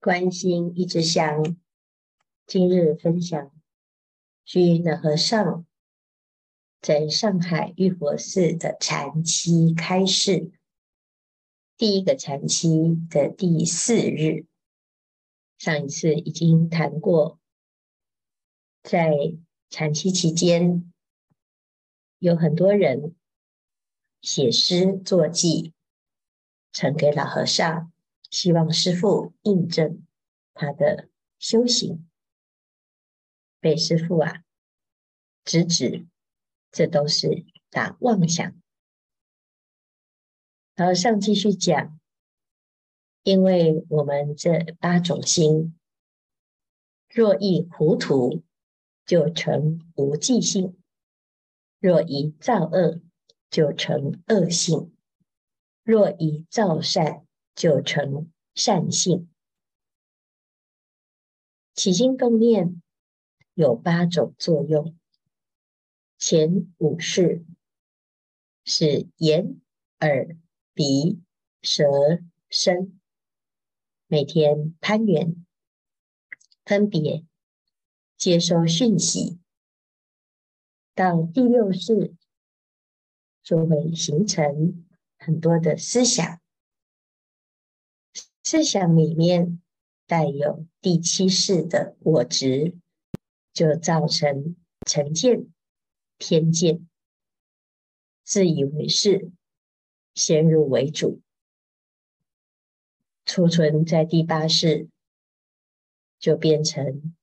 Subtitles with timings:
[0.00, 1.56] 关心一支香，
[2.46, 3.50] 今日分享
[4.44, 5.66] 虚云的和尚
[6.80, 10.52] 在上海玉佛寺的禅期开示，
[11.76, 12.68] 第一个禅期
[13.10, 14.46] 的第四日。
[15.58, 17.40] 上一次已经谈过，
[18.84, 19.36] 在
[19.68, 20.92] 禅期期间，
[22.20, 23.16] 有很多人
[24.20, 25.74] 写诗作记，
[26.70, 27.92] 呈给老和尚。
[28.30, 30.06] 希望师父印证
[30.54, 32.08] 他的修行，
[33.60, 34.44] 被师父啊
[35.44, 36.06] 直指，
[36.70, 38.60] 这都是打妄想。
[40.74, 41.98] 然后上继续讲，
[43.22, 45.78] 因为我们这八种心，
[47.08, 48.42] 若一糊涂，
[49.06, 50.74] 就成无记性；
[51.80, 53.00] 若一造恶，
[53.48, 54.90] 就成恶性；
[55.82, 57.26] 若一造善，
[57.58, 59.28] 就成善性。
[61.74, 62.80] 起心动念
[63.52, 64.96] 有八种作用，
[66.18, 67.44] 前五识
[68.64, 69.60] 是眼、
[69.98, 70.36] 耳、
[70.72, 71.20] 鼻、
[71.60, 71.82] 舌、
[72.48, 73.00] 身，
[74.06, 75.44] 每天攀缘，
[76.64, 77.24] 分别
[78.16, 79.40] 接收讯息，
[80.94, 82.14] 到第六识
[83.42, 84.86] 就会形成
[85.18, 86.40] 很多的思想。
[88.50, 89.60] 思想里面
[90.06, 92.78] 带有第七世的我执，
[93.52, 95.48] 就造成成见、
[96.16, 96.88] 偏见、
[98.24, 99.30] 自以为是、
[100.14, 101.20] 先入为主。
[103.26, 104.88] 储存在第八世，
[106.18, 107.14] 就变成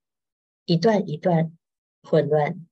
[0.66, 1.58] 一段一段
[2.04, 2.68] 混乱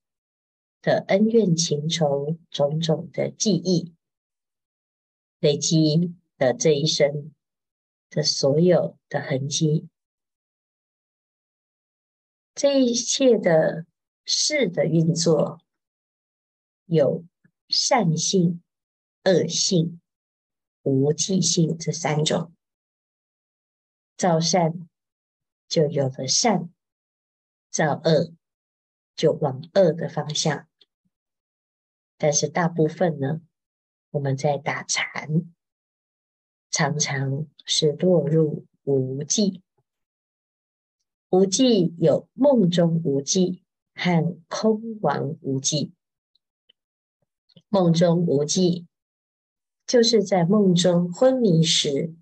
[0.84, 3.96] 的恩怨情仇、种种的记忆，
[5.40, 7.34] 累积的这一生。
[8.14, 9.90] 的所有的痕迹，
[12.54, 13.88] 这一切的
[14.24, 15.60] 事的运作，
[16.86, 17.26] 有
[17.68, 18.62] 善性、
[19.24, 20.00] 恶性、
[20.84, 22.54] 无记性这三种。
[24.16, 24.88] 造善
[25.68, 26.72] 就有了善，
[27.72, 28.32] 造恶
[29.16, 30.70] 就往恶的方向。
[32.18, 33.42] 但是大部分呢，
[34.12, 35.53] 我们在打禅。
[36.74, 39.62] 常常是落入无记，
[41.30, 43.62] 无记有梦中无记
[43.94, 45.94] 和空亡无记。
[47.70, 48.88] 梦中无记，
[49.86, 52.16] 就是在梦中昏迷时，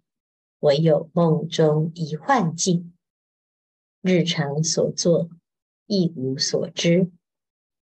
[0.59, 2.91] 唯有梦中一幻境，
[4.01, 5.29] 日常所作
[5.85, 7.09] 亦无所知，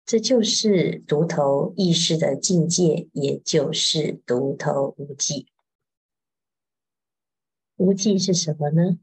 [0.05, 5.47] 这就是独头意识的境界，也就是独头无记。
[7.83, 8.97] 无记是什么呢？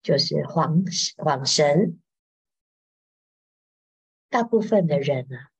[0.00, 0.84] 就是恍
[1.16, 2.00] 恍神。
[4.28, 5.50] 大部分的人啊，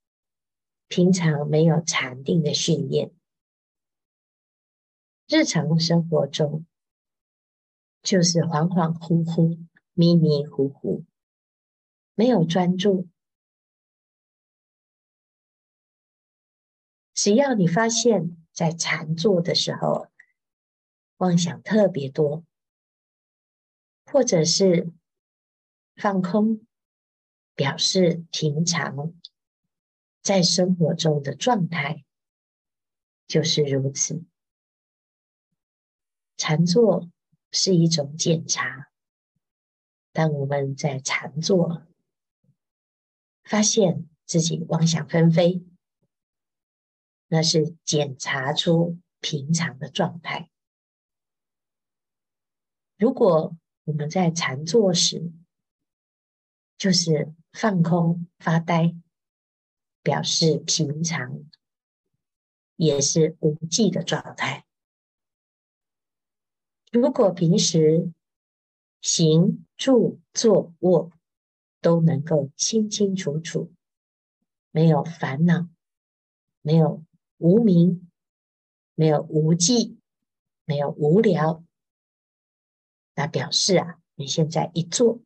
[0.86, 3.12] 平常没有禅定的训练，
[5.26, 6.64] 日常生活中
[8.00, 11.04] 就是恍恍惚惚、迷迷糊糊，
[12.14, 13.08] 没有专注。
[17.12, 20.06] 只要你发现，在禅坐的时候，
[21.24, 22.44] 妄想特别多，
[24.04, 24.92] 或者是
[25.96, 26.66] 放空，
[27.54, 29.14] 表示平常
[30.20, 32.04] 在生活中的状态
[33.26, 34.22] 就是如此。
[36.36, 37.08] 禅坐
[37.52, 38.90] 是一种检查，
[40.12, 41.86] 当我们在禅坐，
[43.44, 45.64] 发现自己妄想纷飞，
[47.28, 50.50] 那是检查出平常的状态。
[53.04, 53.54] 如果
[53.84, 55.30] 我们在禅坐时，
[56.78, 58.94] 就是放空发呆，
[60.02, 61.44] 表示平常，
[62.76, 64.64] 也是无记的状态。
[66.90, 68.10] 如果平时
[69.02, 71.12] 行住坐卧
[71.82, 73.70] 都能够清清楚楚，
[74.70, 75.68] 没有烦恼，
[76.62, 77.04] 没有
[77.36, 78.10] 无明，
[78.94, 79.98] 没有无记，
[80.64, 81.62] 没有无聊。
[83.14, 85.20] 那表示啊，你现在一坐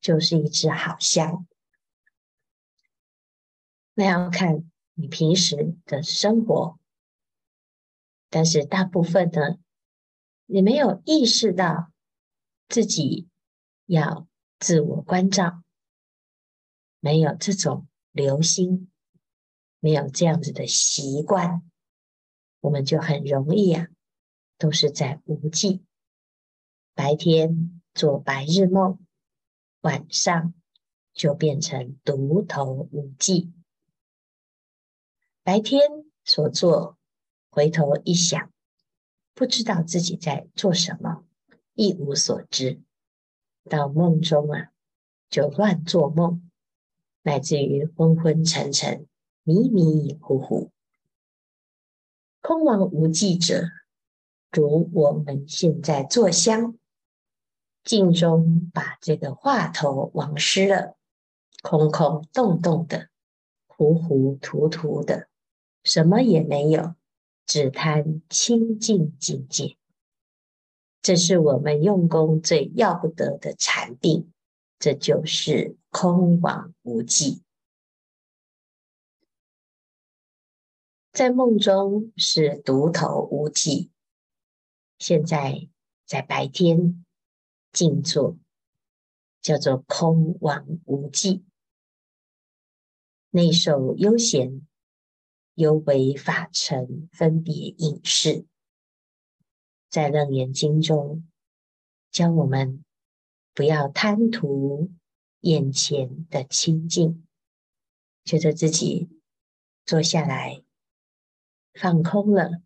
[0.00, 1.46] 就是一支好香。
[3.94, 6.78] 那要看你平时的生活，
[8.28, 9.56] 但是大部分呢，
[10.44, 11.90] 你没有意识到
[12.68, 13.28] 自己
[13.86, 14.28] 要
[14.58, 15.62] 自我关照，
[17.00, 18.90] 没有这种留心，
[19.80, 21.62] 没有这样子的习惯，
[22.60, 23.88] 我们就很容易啊，
[24.58, 25.85] 都是在无记。
[26.96, 28.98] 白天做白日梦，
[29.82, 30.54] 晚上
[31.12, 33.52] 就变成独头无记。
[35.42, 35.82] 白天
[36.24, 36.96] 所做，
[37.50, 38.50] 回头一想，
[39.34, 41.26] 不知道自己在做什么，
[41.74, 42.80] 一无所知。
[43.68, 44.72] 到梦中啊，
[45.28, 46.50] 就乱做梦，
[47.20, 49.06] 乃至于昏昏沉沉、
[49.42, 50.72] 迷迷糊糊。
[52.40, 53.68] 空亡无记者，
[54.50, 56.78] 如我们现在坐香，
[57.86, 60.96] 镜中把这个话头忘失了，
[61.62, 63.10] 空空洞洞的，
[63.68, 65.28] 糊糊涂涂的，
[65.84, 66.96] 什么也没有，
[67.46, 69.76] 只贪清净境界。
[71.00, 74.32] 这是我们用功最要不得的禅定，
[74.80, 77.44] 这就是空亡无记。
[81.12, 83.92] 在梦中是独头无记，
[84.98, 85.68] 现在
[86.04, 87.05] 在白天。
[87.76, 88.38] 静坐
[89.42, 91.44] 叫做空亡无际，
[93.28, 94.66] 内守悠闲，
[95.52, 98.46] 犹为法尘分别应识。
[99.90, 101.28] 在楞严经中，
[102.10, 102.82] 教我们
[103.52, 104.90] 不要贪图
[105.40, 107.26] 眼前的清净，
[108.24, 109.10] 觉得自己
[109.84, 110.64] 坐下来
[111.74, 112.62] 放空了，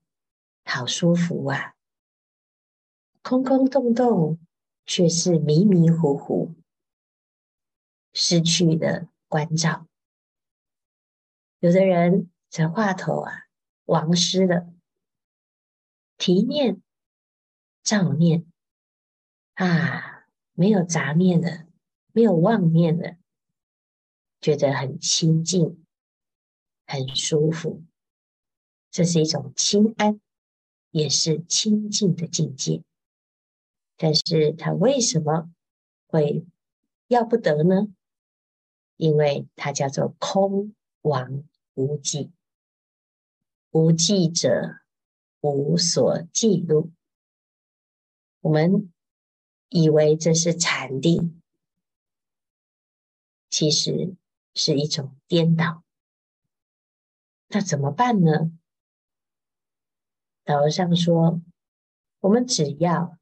[0.65, 1.75] 好舒服啊，
[3.23, 4.39] 空空洞洞。
[4.91, 6.57] 却是迷迷糊糊，
[8.13, 9.87] 失去了关照。
[11.61, 13.47] 有的人这话头啊，
[13.85, 14.69] 忘失了，
[16.19, 16.83] 提念、
[17.85, 18.45] 照念
[19.55, 21.69] 啊，没有杂念的，
[22.11, 23.17] 没有妄念的，
[24.41, 25.87] 觉得很清净，
[26.85, 27.85] 很舒服。
[28.91, 30.21] 这是一种清安，
[30.91, 32.83] 也是清净的境界。
[34.03, 35.51] 但是他为什么
[36.07, 36.47] 会
[37.07, 37.95] 要不得呢？
[38.97, 41.45] 因为它叫做空亡
[41.75, 42.33] 无记，
[43.73, 44.81] 无记者
[45.43, 46.93] 无所记录。
[48.41, 48.91] 我们
[49.69, 51.43] 以为这是禅定，
[53.51, 54.17] 其实
[54.55, 55.85] 是一种颠倒。
[57.49, 58.51] 那怎么办呢？
[60.43, 61.43] 导上说，
[62.21, 63.20] 我们只要。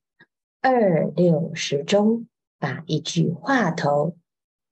[0.60, 2.26] 二六时中，
[2.58, 4.18] 把一句话头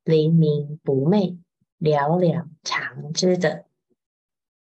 [0.03, 1.39] 灵明不昧，
[1.79, 3.67] 了了常知的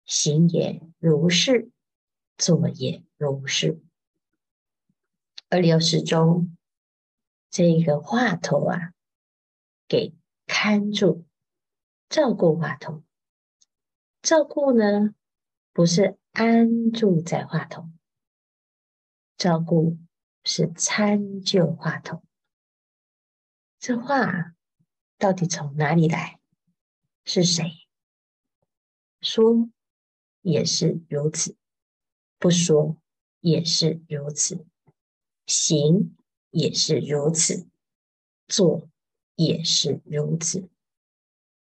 [0.05, 1.71] 行也如是，
[2.37, 3.81] 坐也如是。
[5.49, 6.57] 二六时中，
[7.49, 8.93] 这个话头啊，
[9.87, 10.13] 给
[10.45, 11.25] 看住，
[12.09, 13.01] 照顾话头。
[14.21, 15.15] 照顾呢，
[15.71, 17.87] 不是安住在话头，
[19.37, 19.97] 照顾。
[20.49, 22.23] 是参就话头，
[23.79, 24.55] 这话
[25.17, 26.39] 到底从哪里来？
[27.25, 27.65] 是谁
[29.19, 29.69] 说？
[30.41, 31.57] 也是如此，
[32.39, 32.95] 不说
[33.41, 34.65] 也是如此，
[35.45, 36.15] 行
[36.51, 37.67] 也是如此，
[38.47, 38.87] 做
[39.35, 40.69] 也是如此。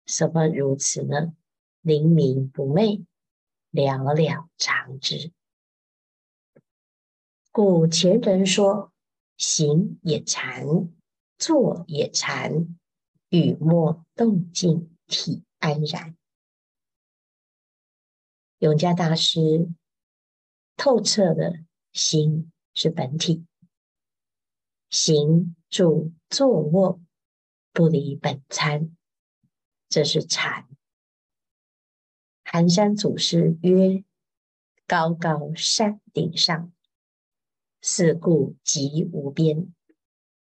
[0.06, 1.36] 什么如此呢？
[1.82, 3.04] 灵明不昧，
[3.72, 5.32] 了了常知。
[7.52, 8.94] 故前人说
[9.36, 10.66] ：“行也禅，
[11.38, 12.78] 坐也禅，
[13.30, 16.16] 语默动静体安然。”
[18.60, 19.68] 永嘉大师
[20.78, 23.46] 透彻的心是本体，
[24.90, 27.02] 行住坐卧
[27.74, 28.96] 不离本参，
[29.90, 30.70] 这是禅。
[32.44, 34.04] 寒山祖师曰
[34.86, 36.72] ：“高高山顶上。”
[37.82, 39.74] 四顾即无边，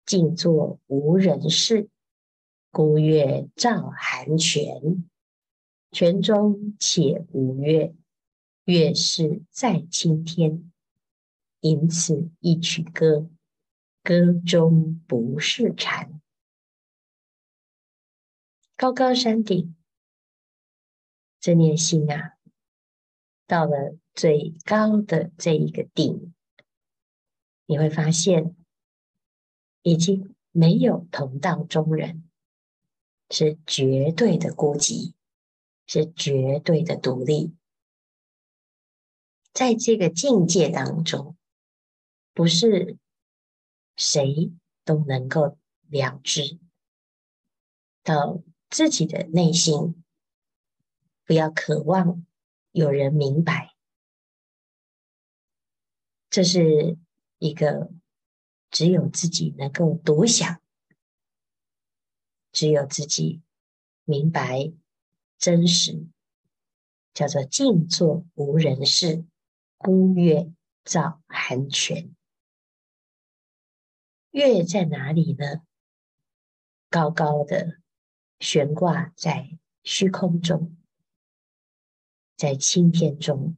[0.05, 1.89] 静坐无人事。
[2.71, 5.09] 孤月照寒泉，
[5.91, 7.93] 泉中且无月，
[8.63, 10.71] 月是在青天。
[11.59, 13.29] 吟此一曲歌，
[14.01, 16.21] 歌中不是禅。
[18.75, 19.75] 高高山顶，
[21.39, 22.37] 这念心啊，
[23.45, 26.33] 到了最高的这一个顶。
[27.71, 28.53] 你会发现，
[29.81, 32.29] 已经没有同道中人，
[33.29, 35.13] 是绝对的孤寂，
[35.87, 37.55] 是绝对的独立。
[39.53, 41.37] 在这个境界当中，
[42.33, 42.97] 不是
[43.95, 44.51] 谁
[44.83, 46.59] 都能够了知。
[48.03, 50.03] 到自己的内心，
[51.23, 52.25] 不要渴望
[52.73, 53.73] 有人明白，
[56.29, 56.97] 这是。
[57.41, 57.89] 一个
[58.69, 60.61] 只有自己能够独享，
[62.51, 63.41] 只有自己
[64.03, 64.71] 明白
[65.39, 66.05] 真实，
[67.15, 69.25] 叫做静坐无人事，
[69.77, 70.51] 孤月
[70.83, 72.15] 照寒泉。
[74.29, 75.63] 月在哪里呢？
[76.91, 77.79] 高高的
[78.39, 80.77] 悬挂在虚空中，
[82.37, 83.57] 在青天中。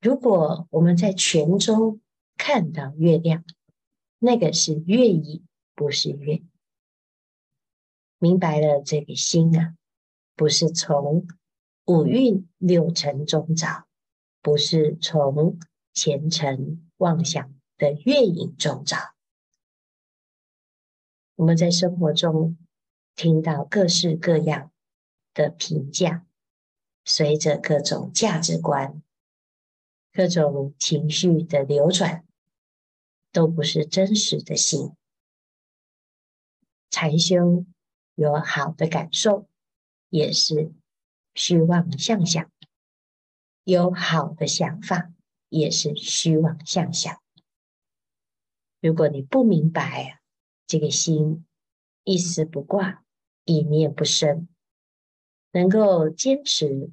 [0.00, 2.00] 如果我们在泉中
[2.36, 3.44] 看到月亮，
[4.18, 6.42] 那个是月影，不是月。
[8.18, 9.76] 明白了这个心啊，
[10.36, 11.26] 不是从
[11.84, 13.86] 五蕴六尘中找，
[14.40, 15.58] 不是从
[15.92, 18.96] 前尘妄想的月影中找。
[21.34, 22.56] 我们在生活中
[23.16, 24.70] 听到各式各样
[25.34, 26.24] 的评价，
[27.04, 29.02] 随着各种价值观。
[30.18, 32.26] 各种情绪的流转，
[33.30, 34.96] 都不是真实的心。
[36.90, 37.64] 禅修
[38.16, 39.48] 有好的感受，
[40.08, 40.72] 也是
[41.36, 42.50] 虚妄相想；
[43.62, 45.12] 有好的想法，
[45.50, 47.22] 也是虚妄相想。
[48.80, 50.20] 如果你不明白
[50.66, 51.46] 这个心
[52.02, 53.04] 一丝不挂，
[53.44, 54.48] 一念不生，
[55.52, 56.90] 能够坚持，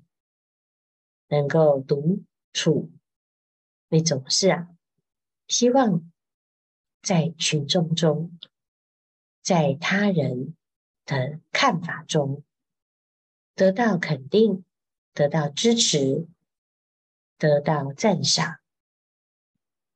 [1.29, 2.91] 能够独处。
[3.87, 4.67] 你总是啊，
[5.47, 6.11] 希望
[7.01, 8.37] 在群众中，
[9.41, 10.55] 在他人
[11.05, 12.43] 的看法中
[13.53, 14.65] 得到肯定，
[15.13, 16.27] 得到支持，
[17.37, 18.59] 得到赞赏，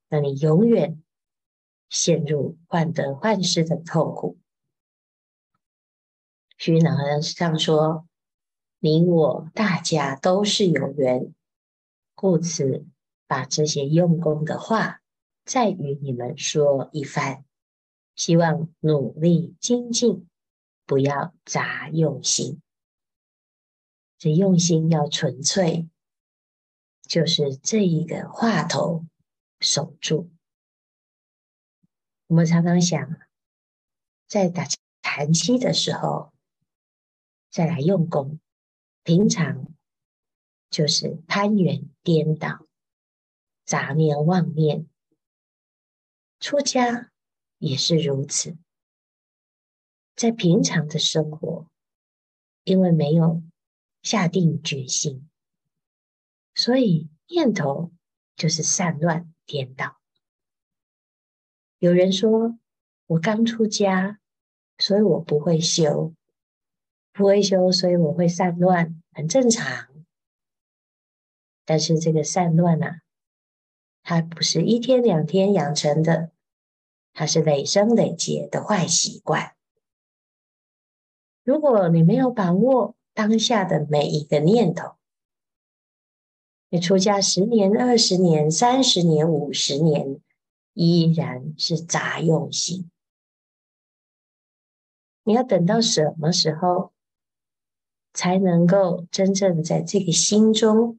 [0.08, 1.04] 那你永远
[1.90, 4.38] 陷入患得患失的痛苦。
[6.58, 8.08] 徐老和尚说
[8.78, 11.34] ：“你我大家都是有缘，
[12.14, 12.86] 故此。”
[13.30, 15.04] 把这些用功的话
[15.46, 17.46] 再与你们说一番，
[18.16, 20.28] 希望努力精进，
[20.88, 22.60] 不要杂用心。
[24.18, 25.88] 这用心要纯粹，
[27.04, 29.06] 就是这一个话头
[29.60, 30.32] 守住。
[32.26, 33.16] 我们常常想，
[34.28, 34.66] 在打
[35.04, 36.34] 禅期的时候
[37.52, 38.40] 再来用功，
[39.04, 39.68] 平常
[40.72, 42.66] 就是攀缘颠倒。
[43.70, 44.88] 杂念妄念，
[46.40, 47.12] 出家
[47.60, 48.58] 也是如此。
[50.16, 51.68] 在平常的生活，
[52.64, 53.44] 因为没有
[54.02, 55.30] 下定决心，
[56.56, 57.92] 所以念头
[58.36, 60.02] 就是散乱颠倒。
[61.78, 62.58] 有人说
[63.06, 64.20] ：“我刚出家，
[64.80, 66.16] 所以我不会修，
[67.14, 69.88] 不会修，所以我会散乱，很正常。”
[71.66, 73.02] 但是这个散乱啊。
[74.10, 76.32] 它不是一天两天养成的，
[77.14, 79.56] 它是累生累劫的坏习惯。
[81.44, 84.96] 如果你没有把握当下的每一个念头，
[86.70, 90.20] 你出家十年、二十年、三十年、五十年，
[90.74, 92.90] 依然是杂用心。
[95.22, 96.94] 你要等到什么时候，
[98.14, 100.98] 才能够真正在这个心中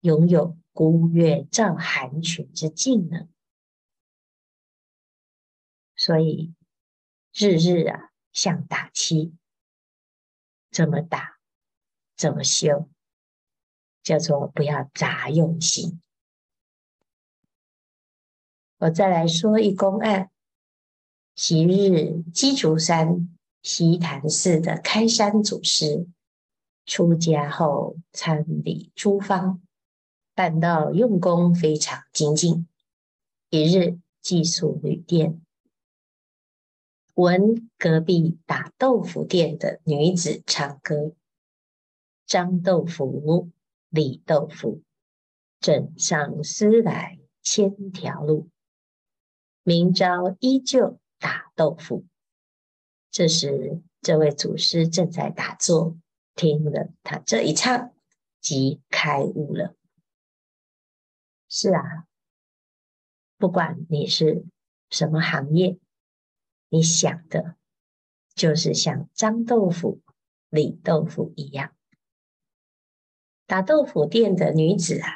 [0.00, 0.56] 拥有？
[0.72, 3.28] 孤月照寒泉之境呢？
[5.96, 6.54] 所以
[7.34, 9.34] 日日啊，像打七，
[10.70, 11.38] 怎么打，
[12.16, 12.88] 怎么修，
[14.02, 16.00] 叫做不要杂用心。
[18.78, 20.30] 我再来说一公案：
[21.34, 26.08] 昔日鸡足山西潭寺的开山祖师
[26.86, 29.60] 出家后参礼诸方。
[30.40, 32.66] 办到用功非常精进。
[33.50, 35.38] 一日寄宿旅店，
[37.12, 41.12] 闻隔壁打豆腐店的女子唱歌
[42.24, 43.50] ：“张豆腐，
[43.90, 44.80] 李豆腐，
[45.60, 48.48] 枕上丝来千条路。
[49.62, 52.06] 明朝依旧打豆腐。”
[53.12, 55.98] 这时，这位祖师正在打坐，
[56.34, 57.92] 听了他这一唱，
[58.40, 59.74] 即开悟了。
[61.52, 62.06] 是啊，
[63.36, 64.46] 不管你是
[64.88, 65.80] 什么行业，
[66.68, 67.56] 你想的，
[68.36, 70.00] 就是像张豆腐、
[70.48, 71.74] 李豆腐一样。
[73.46, 75.08] 打豆腐店的女子啊，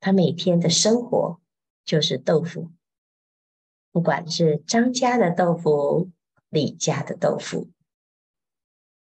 [0.00, 1.38] 她每天的生活
[1.84, 2.72] 就是豆腐，
[3.92, 6.10] 不管是张家的豆腐、
[6.48, 7.70] 李家的豆腐，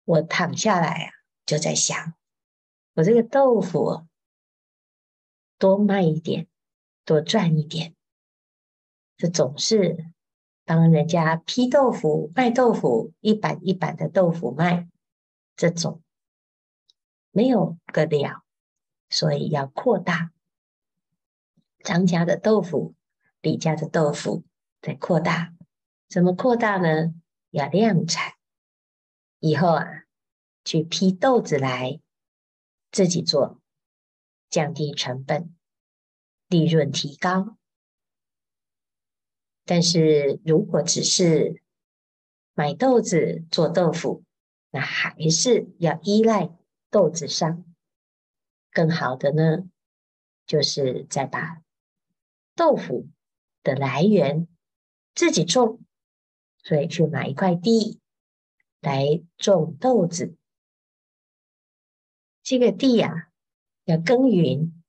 [0.05, 1.13] 我躺下来啊，
[1.45, 2.15] 就在想，
[2.95, 4.07] 我这个豆腐
[5.59, 6.47] 多卖一点。
[7.05, 7.95] 多赚一点，
[9.17, 10.13] 这总是
[10.65, 14.89] 帮人家批豆腐、卖豆腐，一板一板的豆腐卖，
[15.57, 16.03] 这种
[17.31, 18.45] 没有个了，
[19.09, 20.31] 所以要扩大
[21.83, 22.95] 张家的豆腐、
[23.41, 24.45] 李家的豆腐，
[24.81, 25.55] 再扩大。
[26.09, 27.15] 怎么扩大呢？
[27.51, 28.35] 要量产，
[29.39, 30.05] 以后啊，
[30.65, 32.01] 去批豆子来
[32.93, 33.61] 自己做，
[34.49, 35.55] 降低成本，
[36.51, 37.57] 利润提高。
[39.65, 41.63] 但是如果只是
[42.55, 44.25] 买豆子做豆腐，
[44.71, 46.51] 那还是要依赖
[46.91, 47.65] 豆子商。
[48.73, 49.71] 更好的呢，
[50.47, 51.63] 就是再把
[52.55, 53.09] 豆腐
[53.63, 54.47] 的来源
[55.15, 55.81] 自己种，
[56.63, 58.01] 所以去买一块地
[58.81, 60.37] 来种豆子。
[62.43, 63.31] 这个地呀、啊，
[63.85, 64.80] 要耕耘，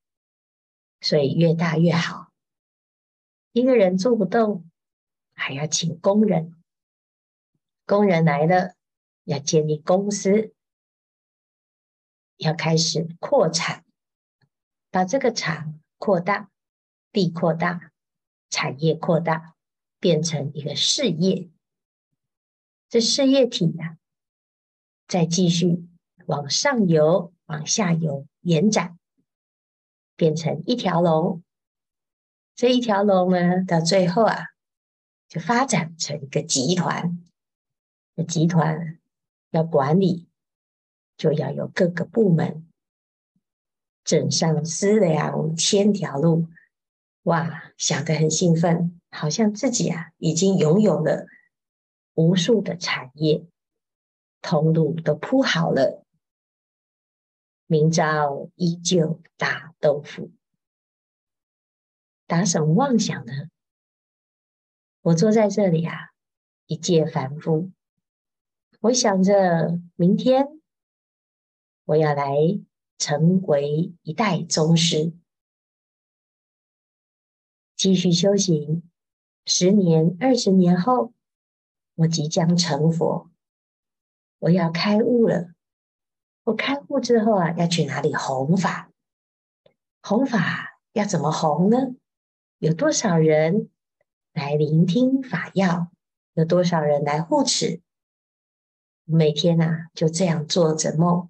[1.01, 2.31] 所以越大越好。
[3.51, 4.65] 一个人做不动。
[5.33, 6.53] 还要请工人，
[7.87, 8.75] 工人来了，
[9.23, 10.53] 要建立公司，
[12.37, 13.83] 要开始扩产，
[14.91, 16.51] 把这个厂扩大，
[17.11, 17.91] 地扩大，
[18.51, 19.55] 产业扩大，
[19.99, 21.49] 变成一个事业。
[22.87, 23.97] 这事业体呀、啊，
[25.07, 25.87] 再继续
[26.27, 28.99] 往上游、往下游延展，
[30.21, 31.41] 变成一条龙。
[32.53, 34.49] 这一条龙呢，到最后啊。
[35.27, 37.17] 就发展成一个集团，
[38.15, 38.99] 那集团
[39.51, 40.27] 要管理，
[41.15, 42.67] 就要有各个部门，
[44.03, 46.49] 枕上思量千条路，
[47.23, 51.27] 哇，想得很兴奋，好像自己啊已经拥有了
[52.15, 53.45] 无数的产业，
[54.41, 56.00] 通路都铺好了，
[57.71, 60.29] 明朝依旧打豆腐，
[62.27, 63.31] 打什么妄想呢？
[64.99, 66.09] 我坐在这里啊，
[66.65, 67.71] 一介凡夫。
[68.81, 70.59] 我想着明天
[71.85, 72.35] 我要来
[72.97, 75.13] 成为一代宗师，
[77.77, 78.83] 继续修行。
[79.45, 81.13] 十年、二十年后，
[81.95, 83.31] 我即将成佛，
[84.39, 85.53] 我要开悟了。
[86.43, 88.89] 我开悟之后啊，要去哪里弘法？
[90.01, 91.95] 弘法要怎么弘呢？
[92.57, 93.69] 有多少人？
[94.33, 95.91] 来聆听法要，
[96.33, 97.81] 有多少人来护持？
[99.03, 101.29] 每天呐、啊，就这样做着梦，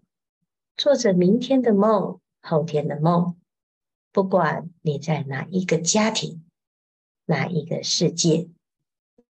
[0.78, 3.36] 做着明天的梦，后天的梦。
[4.12, 6.46] 不管你在哪一个家庭，
[7.26, 8.50] 哪一个世界，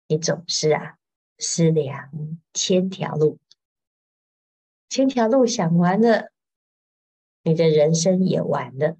[0.07, 0.97] 你总是啊，
[1.37, 2.11] 思量
[2.55, 3.39] 千条路，
[4.89, 6.33] 千条路想完了，
[7.43, 8.97] 你的人生也完了。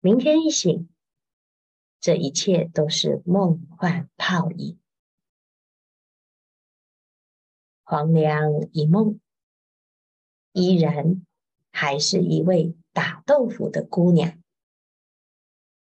[0.00, 0.88] 明天一醒。
[2.04, 4.76] 这一切都是梦幻泡影，
[7.84, 9.20] 黄粱一梦，
[10.50, 11.24] 依然
[11.70, 14.42] 还是一位打豆腐的姑娘。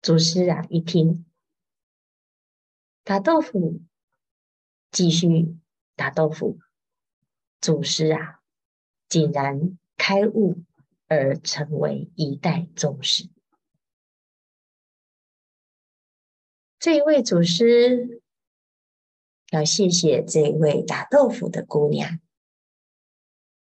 [0.03, 1.25] 祖师啊，一听
[3.03, 3.81] 打豆腐，
[4.91, 5.57] 继续
[5.97, 6.59] 打豆腐，
[7.65, 8.43] 祖师啊，
[9.09, 10.59] 竟然开悟
[11.09, 13.31] 而成为一代宗师。
[16.79, 18.21] 这一位祖师
[19.51, 22.21] 要谢谢这一位打豆腐的姑娘。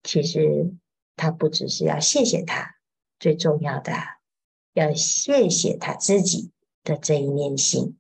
[0.03, 0.75] 其实
[1.15, 2.75] 他不只是要谢谢他，
[3.17, 3.93] 最重要的
[4.73, 6.51] 要谢谢他自己
[6.83, 7.97] 的这一念心。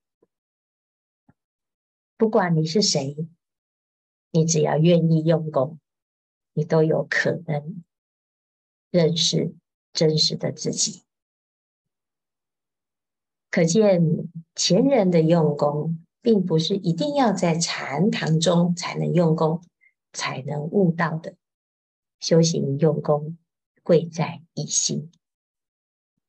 [2.17, 3.15] 不管你是谁，
[4.31, 5.79] 你只要愿意用功，
[6.55, 7.83] 你都有可能
[8.89, 9.53] 认识
[9.91, 11.03] 真实的自己。
[13.51, 14.01] 可见
[14.55, 19.61] 前人的用功，并不是一定要在禅堂中才能用功，
[20.13, 21.35] 才能悟道的。
[22.19, 23.37] 修行用功，
[23.83, 25.11] 贵在一心。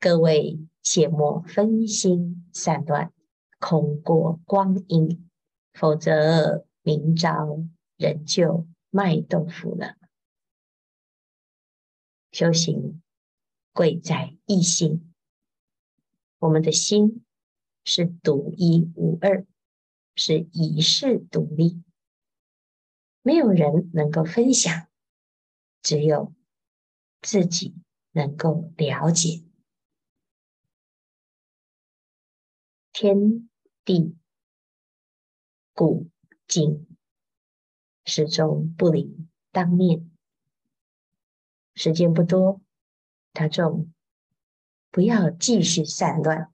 [0.00, 3.12] 各位切莫分心散乱，
[3.60, 5.28] 空过光阴，
[5.72, 7.60] 否则明朝
[7.96, 9.96] 人就卖豆腐了。
[12.36, 13.00] 修行
[13.72, 15.10] 贵在一心。
[16.38, 17.24] 我们的心
[17.82, 19.46] 是独一无二，
[20.16, 21.82] 是一世独立，
[23.22, 24.86] 没有人能够分享，
[25.80, 26.34] 只有
[27.22, 27.74] 自己
[28.10, 29.42] 能够了解。
[32.92, 33.48] 天
[33.82, 34.14] 地
[35.72, 36.10] 古
[36.46, 36.86] 今，
[38.04, 40.14] 始终不离当念。
[41.76, 42.60] 时间不多，
[43.32, 43.92] 大众。
[44.90, 46.50] 不要继续散乱，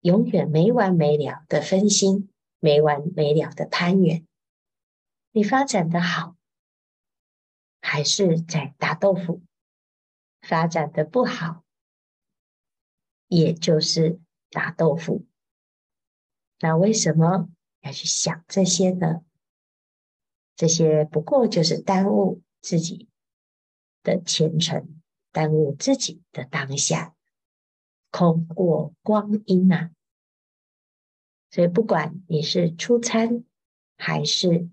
[0.00, 4.26] 永远没完没了的分心，没完没了的攀缘。
[5.32, 6.34] 你发展的好，
[7.82, 9.42] 还是在打豆腐；
[10.40, 11.62] 发展的不好，
[13.28, 14.18] 也就是
[14.48, 15.26] 打豆腐。
[16.60, 17.50] 那为什么
[17.82, 19.20] 要去想这些呢？
[20.56, 23.10] 这些不过就是耽误自己
[24.04, 25.00] 的前程，
[25.32, 27.16] 耽误自己的当下，
[28.12, 29.90] 空过光阴啊！
[31.50, 33.44] 所以，不管你是出餐
[33.96, 34.68] 还是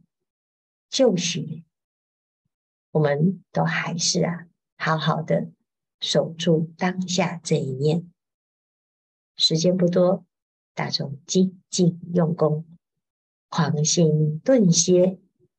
[0.89, 1.63] 就学，
[2.91, 5.49] 我们都还是啊，好好的
[5.99, 8.11] 守住当下这一念。
[9.35, 10.23] 时间不多，
[10.75, 12.67] 大众精进用功，
[13.49, 15.17] 狂心顿歇。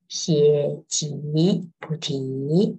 [0.08, 2.78] 歇即菩提。